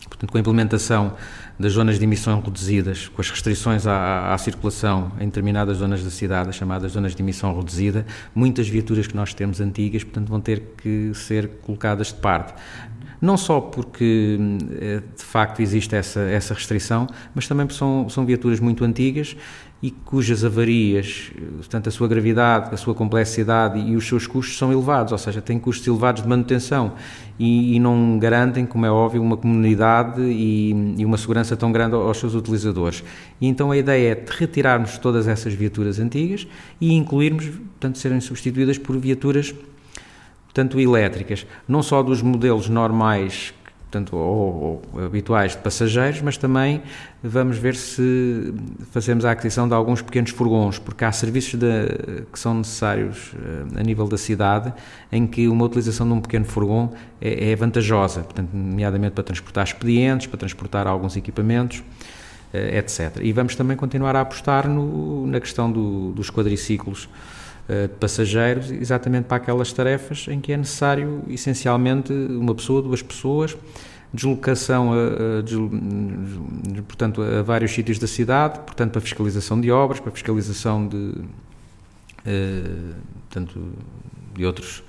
portanto, 0.08 0.32
com 0.32 0.38
a 0.38 0.42
implementação 0.42 1.14
das 1.60 1.74
zonas 1.74 2.00
de 2.00 2.06
emissão 2.06 2.40
reduzidas, 2.40 3.10
com 3.10 3.22
as 3.22 3.30
restrições 3.30 3.86
à, 3.86 4.34
à, 4.34 4.38
circulação 4.38 5.12
em 5.20 5.26
determinadas 5.26 5.78
zonas 5.78 6.04
da 6.04 6.10
cidade, 6.10 6.50
as 6.50 6.56
chamadas 6.56 6.94
zonas 6.94 7.14
de 7.14 7.22
emissão 7.22 7.56
reduzida, 7.56 8.06
muitas 8.34 8.68
viaturas 8.68 9.08
que 9.08 9.16
nós 9.16 9.34
temos 9.34 9.60
antigas, 9.60 10.04
portanto, 10.04 10.30
vão 10.30 10.40
ter 10.40 10.62
que 10.78 11.12
ser 11.14 11.50
colocadas 11.62 12.08
de 12.08 12.16
parte. 12.16 12.54
Não 13.22 13.36
só 13.36 13.60
porque 13.60 14.38
eh, 14.80 15.02
de 15.18 15.24
facto 15.24 15.62
existe 15.62 15.94
essa, 15.94 16.22
essa 16.22 16.54
restrição, 16.54 17.06
mas 17.36 17.48
também 17.50 17.66
porque 17.66 17.78
são, 17.78 18.08
são 18.08 18.26
viaturas 18.26 18.62
muito 18.62 18.86
antigas 18.86 19.36
e 19.82 19.90
cujas 19.92 20.44
avarias, 20.44 21.32
portanto, 21.56 21.88
a 21.88 21.92
sua 21.92 22.08
gravidade, 22.08 22.74
a 22.74 22.78
sua 22.78 22.94
complexidade 22.94 23.80
e 23.80 23.96
os 23.96 24.06
seus 24.06 24.28
custos 24.28 24.58
são 24.58 24.74
elevados, 24.74 25.14
ou 25.14 25.18
seja, 25.18 25.42
têm 25.42 25.58
custos 25.58 25.88
elevados 25.88 26.22
de 26.22 26.28
manutenção 26.28 26.94
e, 27.40 27.76
e 27.76 27.80
não 27.80 28.20
garantem, 28.20 28.66
como 28.66 28.86
é 28.86 28.92
óbvio, 28.92 29.22
uma 29.22 29.38
comunidade 29.38 30.22
e, 30.22 30.96
e, 30.98 31.06
uma 31.06 31.18
segurança 31.18 31.56
tão 31.56 31.72
grande 31.72 31.96
aos 31.96 32.18
seus 32.18 32.36
utilizadores. 32.36 33.04
E 33.40 33.48
então 33.48 33.72
a 33.72 33.78
ideia 33.78 34.12
é 34.12 34.26
retirarmos 34.30 34.98
todas 34.98 35.30
essas 35.30 35.54
viaturas 35.54 35.98
antigas 35.98 36.46
e 36.82 36.94
incluirmos, 36.94 37.46
portanto, 37.46 37.98
serem 37.98 38.20
substituídas 38.20 38.78
por 38.78 38.98
viaturas 38.98 39.56
portanto, 40.50 40.80
elétricas, 40.80 41.46
não 41.68 41.82
só 41.82 42.02
dos 42.02 42.22
modelos 42.22 42.68
normais 42.68 43.54
portanto, 43.90 44.16
ou, 44.16 44.82
ou, 44.94 45.06
habituais 45.06 45.54
de 45.54 45.58
passageiros, 45.58 46.22
mas 46.22 46.38
também 46.38 46.84
vamos 47.24 47.58
ver 47.58 47.76
se 47.76 48.54
fazemos 48.92 49.26
a 49.26 49.32
aquisição 49.32 49.68
de 49.68 49.74
alguns 49.74 50.02
pequenos 50.02 50.30
furgões, 50.30 50.78
porque 50.78 51.04
há 51.04 51.12
serviços 51.12 51.60
de, 51.60 52.24
que 52.32 52.38
são 52.38 52.54
necessários 52.54 53.34
uh, 53.34 53.80
a 53.80 53.84
nível 53.84 54.08
da 54.08 54.18
cidade 54.18 54.72
em 55.12 55.26
que 55.26 55.48
uma 55.48 55.66
utilização 55.66 56.08
de 56.08 56.14
um 56.14 56.22
pequeno 56.22 56.46
furgão 56.46 56.92
é, 57.20 57.52
é 57.52 57.56
vantajosa, 57.56 58.22
portanto, 58.22 58.50
nomeadamente 58.54 59.14
para 59.14 59.24
transportar 59.24 59.66
expedientes, 59.66 60.28
para 60.28 60.38
transportar 60.38 60.86
alguns 60.86 61.18
equipamentos, 61.18 61.80
uh, 61.80 62.58
etc. 62.58 63.18
E 63.22 63.34
vamos 63.34 63.56
também 63.56 63.76
continuar 63.76 64.16
a 64.16 64.22
apostar 64.22 64.70
no, 64.70 65.26
na 65.26 65.40
questão 65.40 65.72
do, 65.72 66.12
dos 66.12 66.30
quadriciclos 66.30 67.10
eh, 67.10 67.39
de 67.88 67.94
passageiros, 68.00 68.72
exatamente 68.72 69.26
para 69.26 69.38
aquelas 69.38 69.72
tarefas 69.72 70.26
em 70.28 70.42
que 70.42 70.52
é 70.52 70.58
necessário, 70.58 71.24
essencialmente, 71.28 72.12
uma 72.12 72.56
pessoa, 72.56 72.82
duas 72.82 73.02
pessoas, 73.02 73.56
deslocação 74.12 74.92
a, 74.92 74.96
a, 74.98 76.82
portanto, 76.82 77.22
a 77.22 77.44
vários 77.44 77.72
sítios 77.72 78.00
da 78.00 78.08
cidade, 78.08 78.60
portanto, 78.60 78.92
para 78.92 79.02
fiscalização 79.02 79.62
de 79.62 79.72
obras, 79.72 80.00
para 80.00 80.12
fiscalização 80.12 80.88
de, 80.88 80.98
uh, 80.98 82.96
portanto, 83.30 83.62
de, 84.34 84.46
outros, 84.46 84.84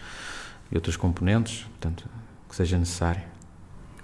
de 0.70 0.76
outros 0.76 0.96
componentes, 0.96 1.64
portanto, 1.64 2.04
que 2.48 2.56
seja 2.56 2.78
necessário. 2.78 3.22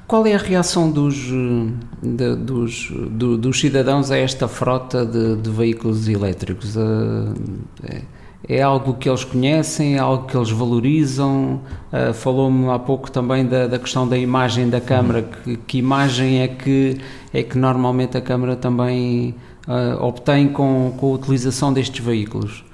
Qual 0.06 0.24
é 0.26 0.34
a 0.34 0.38
reação 0.38 0.90
dos, 0.90 1.16
de, 1.16 2.36
dos, 2.36 2.90
do, 3.10 3.36
dos 3.38 3.58
cidadãos 3.58 4.10
a 4.10 4.18
esta 4.18 4.46
frota 4.46 5.04
de, 5.04 5.36
de 5.36 5.50
veículos 5.50 6.06
elétricos? 6.08 6.76
Uh, 6.76 7.34
é 7.82 8.02
é 8.48 8.62
algo 8.62 8.94
que 8.94 9.08
eles 9.08 9.24
conhecem, 9.24 9.96
é 9.96 9.98
algo 9.98 10.26
que 10.26 10.36
eles 10.36 10.50
valorizam. 10.50 11.60
Uh, 11.92 12.14
Falou-me 12.14 12.70
há 12.70 12.78
pouco 12.78 13.10
também 13.10 13.44
da, 13.44 13.66
da, 13.66 13.78
questão 13.78 14.06
da 14.06 14.16
imagem 14.16 14.70
da 14.70 14.80
Câmara, 14.80 15.22
que, 15.22 15.56
que, 15.56 15.78
imagem 15.78 16.40
é 16.40 16.48
que, 16.48 16.98
é 17.32 17.42
que 17.42 17.58
normalmente 17.58 18.16
a 18.16 18.20
Câmara 18.20 18.54
também 18.54 19.34
uh, 19.66 20.02
obtém 20.02 20.48
com, 20.48 20.94
com 20.96 21.12
a 21.12 21.14
utilização 21.14 21.72
destes 21.72 22.04
veículos? 22.04 22.64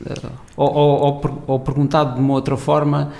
Uh, 0.00 0.30
ou, 0.56 0.72
ou, 0.72 1.42
ou, 1.46 1.60
perguntado 1.60 2.14
de 2.14 2.20
uma 2.20 2.34
outra 2.34 2.56
forma, 2.58 3.10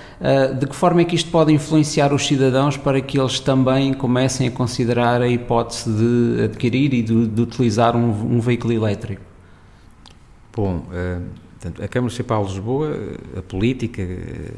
de 0.61 0.66
que 0.66 0.76
forma 0.76 1.00
é 1.00 1.04
que 1.04 1.14
isto 1.14 1.30
pode 1.30 1.50
influenciar 1.50 2.12
os 2.12 2.26
cidadãos 2.26 2.76
para 2.76 3.00
que 3.00 3.18
eles 3.18 3.40
também 3.40 3.94
comecem 3.94 4.49
a 4.49 4.50
considerar 4.50 5.22
a 5.22 5.28
hipótese 5.28 5.90
de 5.90 6.44
adquirir 6.44 6.92
e 6.92 7.02
de, 7.02 7.26
de 7.26 7.40
utilizar 7.40 7.96
um, 7.96 8.37
um 8.37 8.38
veículo 8.38 8.75
elétrico? 8.75 9.22
Bom, 10.54 10.82
Portanto, 11.62 11.81
a 11.81 11.87
Câmara 11.87 12.11
Municipal 12.11 12.45
de 12.45 12.50
Lisboa, 12.54 12.99
a 13.38 13.42
política 13.42 14.02
eh, 14.02 14.50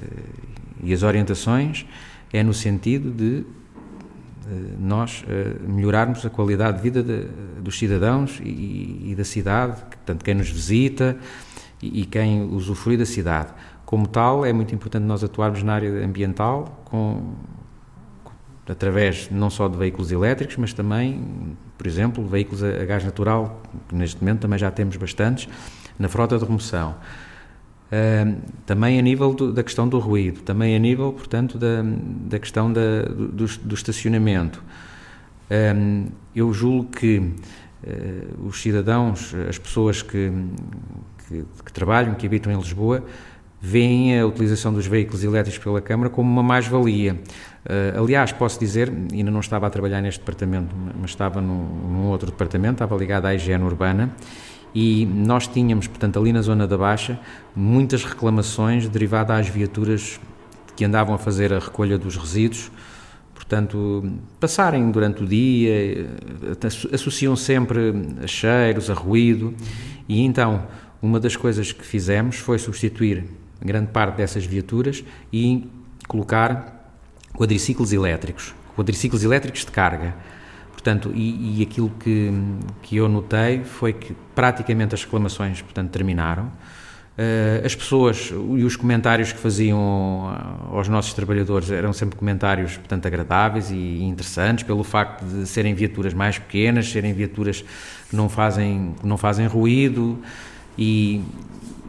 e 0.82 0.94
as 0.94 1.02
orientações 1.02 1.84
é 2.32 2.42
no 2.42 2.54
sentido 2.54 3.10
de 3.10 3.44
eh, 4.46 4.74
nós 4.78 5.22
eh, 5.28 5.54
melhorarmos 5.68 6.24
a 6.24 6.30
qualidade 6.30 6.78
de 6.78 6.82
vida 6.82 7.02
de, 7.02 7.26
dos 7.60 7.78
cidadãos 7.78 8.40
e, 8.42 9.10
e, 9.10 9.14
da 9.14 9.22
cidade, 9.22 9.82
tanto 10.06 10.24
quem 10.24 10.34
nos 10.34 10.48
visita 10.48 11.14
e, 11.82 12.00
e, 12.00 12.06
quem 12.06 12.42
usufrui 12.42 12.96
da 12.96 13.04
cidade. 13.04 13.52
Como 13.84 14.08
tal, 14.08 14.46
é 14.46 14.52
muito 14.54 14.74
importante 14.74 15.04
nós 15.04 15.22
atuarmos 15.22 15.62
na 15.62 15.74
área 15.74 16.06
ambiental 16.06 16.84
com, 16.86 17.34
através 18.66 19.28
não 19.30 19.50
só 19.50 19.68
de 19.68 19.76
veículos 19.76 20.10
elétricos, 20.10 20.56
mas 20.56 20.72
também, 20.72 21.54
por 21.76 21.86
exemplo, 21.86 22.26
veículos 22.26 22.64
a, 22.64 22.68
a 22.68 22.84
gás 22.86 23.04
natural, 23.04 23.62
que 23.90 23.94
neste 23.94 24.22
momento 24.22 24.40
também 24.40 24.58
já 24.58 24.70
temos 24.70 24.96
bastantes, 24.96 25.50
na 25.98 26.08
frota 26.08 26.38
de 26.38 26.44
remoção. 26.44 26.96
Uh, 27.84 28.40
também 28.66 28.98
a 28.98 29.02
nível 29.02 29.32
do, 29.34 29.52
da 29.52 29.62
questão 29.62 29.88
do 29.88 29.98
ruído, 29.98 30.40
também 30.40 30.74
a 30.74 30.78
nível, 30.78 31.12
portanto, 31.12 31.58
da, 31.58 31.82
da 31.82 32.38
questão 32.38 32.72
da, 32.72 33.02
do, 33.02 33.46
do, 33.46 33.74
estacionamento. 33.74 34.62
Uh, 35.48 36.10
eu 36.34 36.52
julgo 36.52 36.90
que 36.90 37.18
uh, 37.18 38.46
os 38.46 38.60
cidadãos, 38.60 39.34
as 39.48 39.58
pessoas 39.58 40.02
que, 40.02 40.32
que, 41.28 41.44
que, 41.64 41.72
trabalham, 41.72 42.14
que 42.14 42.26
habitam 42.26 42.52
em 42.52 42.56
Lisboa, 42.56 43.04
veem 43.60 44.18
a 44.18 44.26
utilização 44.26 44.72
dos 44.74 44.86
veículos 44.86 45.24
elétricos 45.24 45.62
pela 45.62 45.80
Câmara 45.80 46.10
como 46.10 46.30
uma 46.30 46.42
mais-valia. 46.42 47.14
Uh, 47.64 48.02
aliás, 48.02 48.32
posso 48.32 48.60
dizer, 48.60 48.92
ainda 49.12 49.30
não 49.30 49.40
estava 49.40 49.66
a 49.66 49.70
trabalhar 49.70 50.02
neste 50.02 50.20
departamento, 50.20 50.74
mas 51.00 51.10
estava 51.10 51.40
num, 51.40 51.64
num 51.88 52.06
outro 52.08 52.30
departamento, 52.30 52.74
estava 52.74 52.96
ligado 52.96 53.26
à 53.26 53.34
higiene 53.34 53.64
urbana, 53.64 54.14
e 54.74 55.06
nós 55.06 55.46
tínhamos, 55.46 55.86
portanto, 55.86 56.18
ali 56.18 56.32
na 56.32 56.42
zona 56.42 56.66
da 56.66 56.76
Baixa, 56.76 57.18
muitas 57.54 58.04
reclamações 58.04 58.88
derivadas 58.88 59.40
às 59.40 59.48
viaturas 59.48 60.20
que 60.74 60.84
andavam 60.84 61.14
a 61.14 61.18
fazer 61.18 61.52
a 61.52 61.58
recolha 61.58 61.96
dos 61.96 62.16
resíduos, 62.16 62.72
portanto, 63.32 64.04
passarem 64.40 64.90
durante 64.90 65.22
o 65.22 65.26
dia, 65.26 66.08
associam 66.92 67.36
sempre 67.36 67.94
a 68.22 68.26
cheiros, 68.26 68.90
a 68.90 68.94
ruído, 68.94 69.54
e 70.08 70.22
então 70.22 70.66
uma 71.00 71.20
das 71.20 71.36
coisas 71.36 71.70
que 71.70 71.84
fizemos 71.84 72.36
foi 72.36 72.58
substituir 72.58 73.24
grande 73.62 73.88
parte 73.92 74.16
dessas 74.16 74.44
viaturas 74.44 75.04
e 75.32 75.70
colocar 76.08 76.92
quadriciclos 77.34 77.92
elétricos, 77.92 78.54
quadriciclos 78.76 79.22
elétricos 79.22 79.64
de 79.64 79.70
carga. 79.70 80.14
Portanto, 80.84 81.12
e, 81.14 81.60
e, 81.60 81.62
aquilo 81.62 81.90
que, 81.98 82.30
que 82.82 82.96
eu 82.96 83.08
notei 83.08 83.64
foi 83.64 83.94
que 83.94 84.14
praticamente 84.34 84.94
as 84.94 85.02
reclamações 85.02 85.62
portanto, 85.62 85.90
terminaram. 85.90 86.44
Uh, 86.44 87.64
as 87.64 87.74
pessoas 87.74 88.30
e 88.30 88.64
os 88.64 88.76
comentários 88.76 89.32
que 89.32 89.38
faziam 89.38 90.36
aos 90.70 90.86
nossos 90.86 91.14
trabalhadores 91.14 91.70
eram 91.70 91.90
sempre 91.94 92.18
comentários, 92.18 92.76
portanto, 92.76 93.06
agradáveis 93.06 93.70
e 93.70 94.02
interessantes, 94.02 94.62
pelo 94.62 94.84
facto 94.84 95.24
de 95.24 95.46
serem 95.46 95.72
viaturas 95.72 96.12
mais 96.12 96.38
pequenas, 96.38 96.90
serem 96.90 97.14
viaturas 97.14 97.64
que 98.10 98.14
não 98.14 98.28
fazem, 98.28 98.94
não 99.02 99.16
fazem 99.16 99.46
ruído 99.46 100.20
e, 100.76 101.22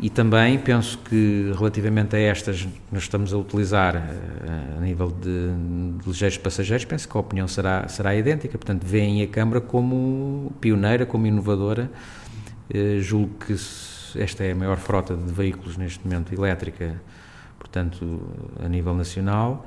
e 0.01 0.09
também 0.09 0.59
penso 0.59 0.97
que 0.99 1.51
relativamente 1.57 2.15
a 2.15 2.19
estas 2.19 2.67
nós 2.91 3.03
estamos 3.03 3.33
a 3.33 3.37
utilizar 3.37 3.95
eh, 3.95 4.77
a 4.77 4.81
nível 4.81 5.09
de, 5.09 5.99
de 6.01 6.07
ligeiros 6.07 6.37
passageiros, 6.37 6.85
penso 6.85 7.07
que 7.07 7.17
a 7.17 7.19
opinião 7.19 7.47
será, 7.47 7.87
será 7.87 8.15
idêntica, 8.15 8.57
portanto 8.57 8.83
veem 8.83 9.23
a 9.23 9.27
Câmara 9.27 9.61
como 9.61 10.51
pioneira, 10.59 11.05
como 11.05 11.25
inovadora, 11.25 11.89
uh, 12.73 13.01
julgo 13.01 13.35
que 13.45 13.55
esta 14.19 14.43
é 14.43 14.51
a 14.51 14.55
maior 14.55 14.77
frota 14.77 15.15
de 15.15 15.31
veículos 15.31 15.77
neste 15.77 16.05
momento 16.05 16.33
elétrica, 16.33 17.01
portanto 17.57 18.21
a 18.63 18.67
nível 18.69 18.93
nacional, 18.93 19.65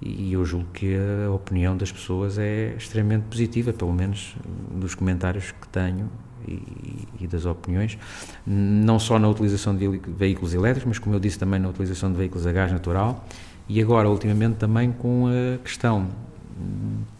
e 0.00 0.32
eu 0.32 0.44
julgo 0.44 0.66
que 0.72 0.96
a 0.96 1.30
opinião 1.30 1.76
das 1.76 1.92
pessoas 1.92 2.36
é 2.36 2.74
extremamente 2.76 3.24
positiva, 3.24 3.72
pelo 3.72 3.92
menos 3.92 4.34
dos 4.74 4.94
comentários 4.96 5.52
que 5.52 5.68
tenho 5.68 6.10
e, 6.46 7.08
e, 7.20 7.26
das 7.26 7.44
opiniões, 7.44 7.98
não 8.46 8.98
só 8.98 9.18
na 9.18 9.28
utilização 9.28 9.76
de 9.76 9.88
veículos 10.06 10.54
elétricos, 10.54 10.88
mas 10.88 10.98
como 10.98 11.14
eu 11.14 11.20
disse 11.20 11.38
também 11.38 11.60
na 11.60 11.68
utilização 11.68 12.10
de 12.10 12.18
veículos 12.18 12.46
a 12.46 12.52
gás 12.52 12.72
natural 12.72 13.24
e 13.68 13.80
agora 13.80 14.08
ultimamente 14.08 14.56
também 14.56 14.92
com 14.92 15.26
a 15.26 15.58
questão 15.58 16.08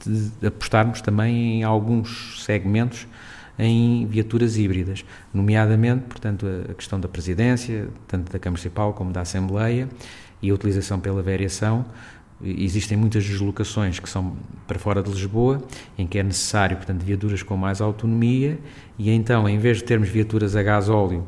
de 0.04 0.46
apostarmos 0.46 1.00
também 1.00 1.60
em 1.60 1.62
alguns 1.62 2.44
segmentos 2.44 3.06
em 3.58 4.06
viaturas 4.06 4.56
híbridas, 4.56 5.04
nomeadamente, 5.32 6.04
portanto, 6.08 6.46
a 6.70 6.74
questão 6.74 6.98
da 6.98 7.06
presidência, 7.06 7.88
tanto 8.08 8.32
da 8.32 8.38
Câmara 8.38 8.60
Municipal 8.60 8.92
como 8.92 9.12
da 9.12 9.20
Assembleia, 9.20 9.88
e 10.40 10.50
a 10.50 10.54
utilização 10.54 10.98
pela 10.98 11.22
variação 11.22 11.84
existem 12.42 12.96
muitas 12.96 13.24
deslocações 13.24 13.98
que 13.98 14.08
são 14.08 14.36
para 14.66 14.78
fora 14.78 15.02
de 15.02 15.10
Lisboa, 15.10 15.62
em 15.96 16.06
que 16.06 16.18
é 16.18 16.22
necessário, 16.22 16.76
portanto, 16.76 17.02
viaturas 17.02 17.42
com 17.42 17.56
mais 17.56 17.80
autonomia, 17.80 18.58
e 18.98 19.10
então, 19.10 19.48
em 19.48 19.58
vez 19.58 19.78
de 19.78 19.84
termos 19.84 20.08
viaturas 20.08 20.56
a 20.56 20.62
gás 20.62 20.88
óleo 20.88 21.26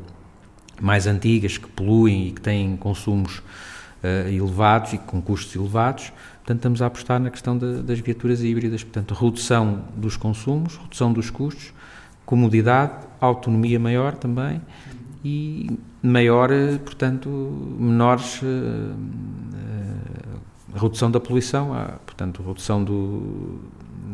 mais 0.81 1.07
antigas, 1.07 1.57
que 1.57 1.67
poluem 1.69 2.27
e 2.27 2.31
que 2.31 2.41
têm 2.41 2.75
consumos 2.75 3.39
uh, 3.39 4.29
elevados 4.29 4.93
e 4.93 4.97
com 4.97 5.21
custos 5.21 5.55
elevados, 5.55 6.11
portanto, 6.37 6.57
estamos 6.57 6.81
a 6.81 6.87
apostar 6.87 7.19
na 7.19 7.29
questão 7.29 7.57
de, 7.57 7.81
das 7.81 7.99
viaturas 7.99 8.43
híbridas, 8.43 8.83
portanto, 8.83 9.13
redução 9.13 9.85
dos 9.95 10.17
consumos, 10.17 10.77
redução 10.77 11.13
dos 11.13 11.29
custos, 11.29 11.73
comodidade, 12.25 13.05
autonomia 13.21 13.79
maior 13.79 14.15
também, 14.15 14.61
e 15.23 15.79
maior, 16.03 16.51
eh, 16.51 16.77
portanto, 16.77 17.29
menores 17.79 18.41
uh, 18.43 18.95
redução 20.75 21.09
da 21.09 21.19
poluição, 21.19 21.71
portanto, 22.05 22.43
redução 22.45 22.83
do, 22.83 23.59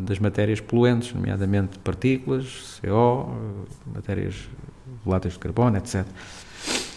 das 0.06 0.20
matérias 0.20 0.60
poluentes, 0.60 1.14
nomeadamente 1.14 1.80
partículas, 1.80 2.80
CO, 2.82 3.30
matérias 3.94 4.48
voláteis 5.04 5.34
de 5.34 5.40
carbono, 5.40 5.78
etc. 5.78 6.06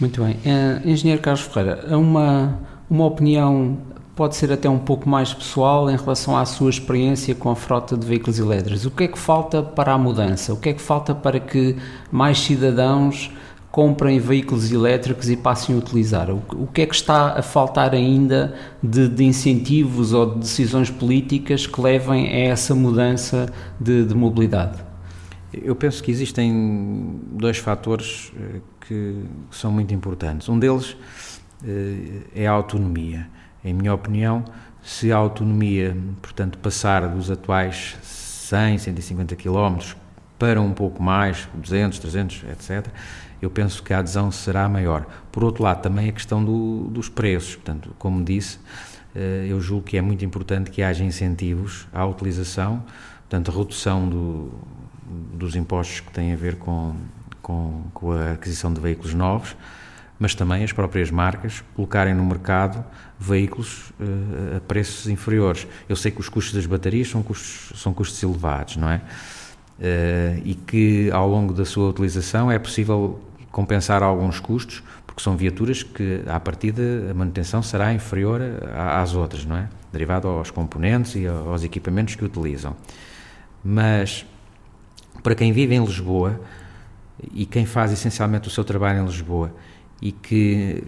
Muito 0.00 0.23
bem. 0.23 0.35
Uh, 0.35 0.88
Engenheiro 0.88 1.23
Carlos 1.23 1.42
Ferreira, 1.42 1.97
uma, 1.97 2.59
uma 2.90 3.06
opinião 3.06 3.78
pode 4.14 4.37
ser 4.37 4.52
até 4.52 4.68
um 4.68 4.78
pouco 4.78 5.09
mais 5.09 5.35
pessoal 5.35 5.90
em 5.90 5.97
relação 5.97 6.37
à 6.37 6.44
sua 6.44 6.71
experiência 6.71 7.35
com 7.35 7.50
a 7.50 7.56
frota 7.56 7.97
de 7.97 8.06
veículos 8.06 8.38
elétricos. 8.38 8.87
O 8.87 8.90
que 8.90 9.04
é 9.04 9.09
que 9.09 9.18
falta 9.18 9.62
para 9.62 9.92
a 9.92 9.99
mudança? 9.99 10.52
O 10.52 10.56
que 10.56 10.68
é 10.68 10.72
que 10.72 10.81
falta 10.81 11.14
para 11.14 11.40
que 11.40 11.77
mais 12.12 12.38
cidadãos 12.38 13.31
comprem 13.74 14.20
veículos 14.20 14.70
elétricos 14.70 15.28
e 15.28 15.37
passem 15.37 15.74
a 15.74 15.78
utilizar? 15.78 16.30
O, 16.30 16.40
o 16.52 16.68
que 16.68 16.82
é 16.82 16.87
que 16.87 16.94
está 16.94 17.37
a 17.37 17.42
faltar 17.42 17.92
ainda 17.92 18.54
de, 18.80 19.08
de, 19.08 19.24
incentivos 19.24 20.12
ou 20.12 20.32
de 20.32 20.38
decisões 20.38 20.90
políticas 20.90 21.66
que 21.66 21.80
levem 21.80 22.28
a 22.28 22.50
essa 22.50 22.72
mudança 22.72 23.52
de, 23.80 24.04
de 24.04 24.14
mobilidade? 24.14 24.80
Eu 25.52 25.74
penso 25.74 26.00
que 26.04 26.12
existem 26.12 27.18
dois 27.32 27.58
fatores 27.58 28.32
eh, 28.38 28.60
que 28.87 29.24
são 29.50 29.72
muito 29.72 29.92
importantes. 29.92 30.48
Um 30.48 30.56
deles 30.56 30.96
eh, 31.66 32.20
é 32.32 32.46
a 32.46 32.52
autonomia. 32.52 33.26
Em 33.64 33.74
minha 33.74 33.92
opinião, 33.92 34.44
se 34.84 35.10
a 35.10 35.16
autonomia, 35.16 35.96
portanto, 36.22 36.58
passar 36.58 37.08
dos 37.08 37.28
atuais 37.28 37.96
100, 38.04 38.78
150 38.78 39.34
km 39.34 39.96
para 40.38 40.60
um 40.60 40.72
pouco 40.72 41.02
mais, 41.02 41.48
200, 41.54 41.98
300, 41.98 42.44
etc., 42.52 42.87
eu 43.44 43.50
penso 43.50 43.83
que 43.83 43.92
a 43.92 43.98
adesão 43.98 44.30
será 44.30 44.68
maior. 44.68 45.07
Por 45.30 45.44
outro 45.44 45.62
lado, 45.62 45.83
também 45.83 46.09
a 46.09 46.12
questão 46.12 46.44
do, 46.44 46.88
dos 46.90 47.09
preços. 47.09 47.57
Portanto, 47.57 47.94
como 47.98 48.24
disse, 48.24 48.59
eh, 49.14 49.46
eu 49.48 49.61
julgo 49.61 49.85
que 49.85 49.96
é 49.96 50.00
muito 50.00 50.24
importante 50.24 50.70
que 50.70 50.83
haja 50.83 51.04
incentivos 51.04 51.87
à 51.92 52.04
utilização, 52.07 52.83
portanto, 53.20 53.50
redução 53.57 54.09
do, 54.09 54.50
dos 55.35 55.54
impostos 55.54 56.00
que 56.00 56.11
têm 56.11 56.33
a 56.33 56.37
ver 56.37 56.57
com, 56.57 56.94
com, 57.40 57.83
com 57.92 58.12
a 58.12 58.33
aquisição 58.33 58.72
de 58.72 58.80
veículos 58.80 59.14
novos, 59.14 59.57
mas 60.18 60.35
também 60.35 60.64
as 60.64 60.72
próprias 60.72 61.11
marcas 61.11 61.62
colocarem 61.74 62.14
no 62.14 62.24
mercado 62.24 62.85
veículos 63.18 63.90
uh, 64.00 64.57
a 64.57 64.61
preços 64.61 65.09
inferiores. 65.09 65.66
Eu 65.88 65.96
sei 65.96 66.11
que 66.11 66.20
os 66.20 66.28
custos 66.28 66.54
das 66.54 66.66
baterias 66.66 67.09
são 67.09 67.22
custos, 67.22 67.78
são 67.80 67.92
custos 67.92 68.22
elevados, 68.22 68.76
não 68.76 68.88
é? 68.88 69.00
Uh, 69.76 70.40
e 70.44 70.54
que 70.54 71.11
ao 71.11 71.28
longo 71.28 71.52
da 71.52 71.64
sua 71.64 71.90
utilização 71.90 72.50
é 72.50 72.59
possível 72.59 73.20
compensar 73.55 74.03
alguns 74.03 74.40
custos, 74.40 74.83
porque 75.07 75.23
são 75.23 75.37
viaturas 75.37 75.85
que, 75.85 76.23
à 76.27 76.40
partida, 76.40 76.83
a 77.09 77.14
manutenção 77.14 77.62
será 77.62 77.95
inferior 77.95 78.40
às 78.75 79.14
outras, 79.14 79.45
não 79.45 79.57
é? 79.57 79.69
Derivado 79.93 80.27
aos 80.27 80.51
componentes 80.51 81.14
e 81.14 81.29
aos 81.29 81.62
equipamentos 81.62 82.17
que 82.17 82.25
utilizam. 82.25 82.75
Mas, 83.64 84.27
para 85.23 85.37
quem 85.37 85.53
vive 85.53 85.73
em 85.73 85.85
Lisboa 85.85 86.40
e 87.33 87.47
quem 87.47 87.64
faz 87.64 87.93
essencialmente 87.93 88.49
o 88.49 88.51
seu 88.51 88.64
trabalho 88.64 89.03
em 89.03 89.07
Lisboa 89.07 89.55
e 90.03 90.11
que, 90.11 90.83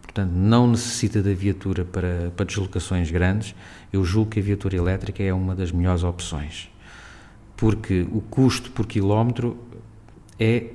portanto, 0.00 0.32
não 0.32 0.66
necessita 0.66 1.22
da 1.22 1.34
viatura 1.34 1.84
para, 1.84 2.32
para 2.34 2.46
deslocações 2.46 3.10
grandes, 3.10 3.54
eu 3.92 4.02
julgo 4.02 4.30
que 4.30 4.40
a 4.40 4.42
viatura 4.42 4.76
elétrica 4.76 5.22
é 5.22 5.30
uma 5.30 5.54
das 5.54 5.70
melhores 5.70 6.04
opções. 6.04 6.70
Porque 7.54 8.06
o 8.10 8.22
custo 8.22 8.70
por 8.70 8.86
quilómetro 8.86 9.58
é 10.38 10.70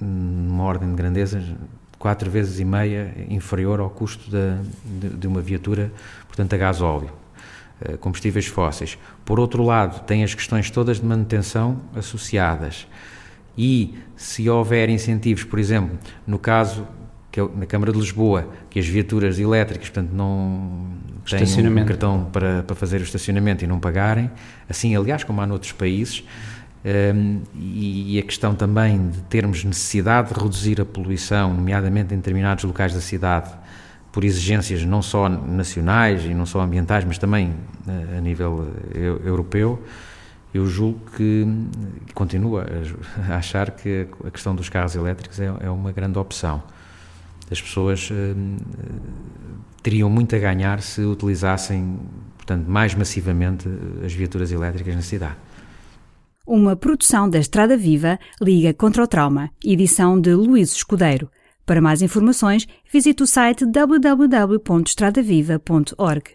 numa 0.00 0.64
ordem 0.64 0.88
de 0.88 0.94
grandeza 0.94 1.42
quatro 1.98 2.30
vezes 2.30 2.60
e 2.60 2.64
meia 2.64 3.14
inferior 3.28 3.80
ao 3.80 3.90
custo 3.90 4.30
de, 4.30 5.08
de, 5.08 5.16
de 5.16 5.26
uma 5.26 5.40
viatura, 5.40 5.92
portanto, 6.26 6.52
a 6.54 6.56
gás 6.56 6.80
óleo, 6.80 7.10
eh, 7.80 7.96
combustíveis 7.96 8.46
fósseis. 8.46 8.98
Por 9.24 9.40
outro 9.40 9.62
lado, 9.62 10.04
tem 10.04 10.22
as 10.22 10.34
questões 10.34 10.70
todas 10.70 11.00
de 11.00 11.06
manutenção 11.06 11.80
associadas. 11.94 12.86
E 13.56 13.94
se 14.14 14.48
houver 14.48 14.88
incentivos, 14.90 15.44
por 15.44 15.58
exemplo, 15.58 15.98
no 16.26 16.38
caso 16.38 16.86
que 17.36 17.40
é 17.40 17.48
na 17.54 17.66
Câmara 17.66 17.92
de 17.92 17.98
Lisboa, 17.98 18.48
que 18.70 18.78
as 18.78 18.86
viaturas 18.86 19.38
elétricas, 19.38 19.90
portanto, 19.90 20.10
não 20.10 20.88
têm 21.28 21.68
um 21.68 21.84
cartão 21.84 22.30
para, 22.32 22.62
para 22.62 22.74
fazer 22.74 22.98
o 23.00 23.04
estacionamento 23.04 23.62
e 23.62 23.66
não 23.66 23.78
pagarem, 23.78 24.30
assim, 24.70 24.96
aliás, 24.96 25.22
como 25.22 25.42
há 25.42 25.46
noutros 25.46 25.72
países, 25.72 26.24
e 27.54 28.18
a 28.18 28.22
questão 28.22 28.54
também 28.54 29.08
de 29.08 29.20
termos 29.22 29.64
necessidade 29.64 30.32
de 30.32 30.40
reduzir 30.40 30.80
a 30.80 30.84
poluição, 30.84 31.52
nomeadamente 31.52 32.14
em 32.14 32.16
determinados 32.18 32.62
locais 32.62 32.94
da 32.94 33.00
cidade, 33.00 33.50
por 34.12 34.24
exigências 34.24 34.82
não 34.84 35.02
só 35.02 35.28
nacionais 35.28 36.24
e 36.24 36.32
não 36.32 36.46
só 36.46 36.60
ambientais, 36.60 37.04
mas 37.04 37.18
também 37.18 37.50
uh, 37.50 38.16
a 38.16 38.20
nível 38.20 38.52
uh, 38.52 38.98
europeu, 39.26 39.82
eu 40.54 40.66
julgo 40.66 41.00
que 41.14 41.46
continuo 42.14 42.58
a 43.28 43.36
achar 43.36 43.72
que 43.72 44.06
a 44.24 44.30
questão 44.30 44.54
dos 44.54 44.68
carros 44.68 44.94
elétricos 44.94 45.38
é, 45.38 45.52
é 45.60 45.68
uma 45.68 45.92
grande 45.92 46.18
opção. 46.18 46.62
As 47.50 47.60
pessoas 47.60 48.08
uh, 48.10 48.14
teriam 49.82 50.08
muito 50.08 50.34
a 50.34 50.38
ganhar 50.38 50.80
se 50.80 51.02
utilizassem, 51.02 51.98
portanto, 52.38 52.64
mais 52.66 52.94
massivamente 52.94 53.68
as 54.02 54.14
viaturas 54.14 54.50
elétricas 54.50 54.94
na 54.94 55.02
cidade. 55.02 55.36
Uma 56.46 56.76
produção 56.76 57.28
da 57.28 57.40
Estrada 57.40 57.76
Viva, 57.76 58.20
Liga 58.40 58.72
contra 58.72 59.02
o 59.02 59.06
Trauma, 59.08 59.50
edição 59.64 60.20
de 60.20 60.32
Luís 60.32 60.72
Escudeiro. 60.72 61.28
Para 61.66 61.80
mais 61.80 62.02
informações, 62.02 62.68
visite 62.92 63.24
o 63.24 63.26
site 63.26 63.66
www.estradaviva.org. 63.66 66.30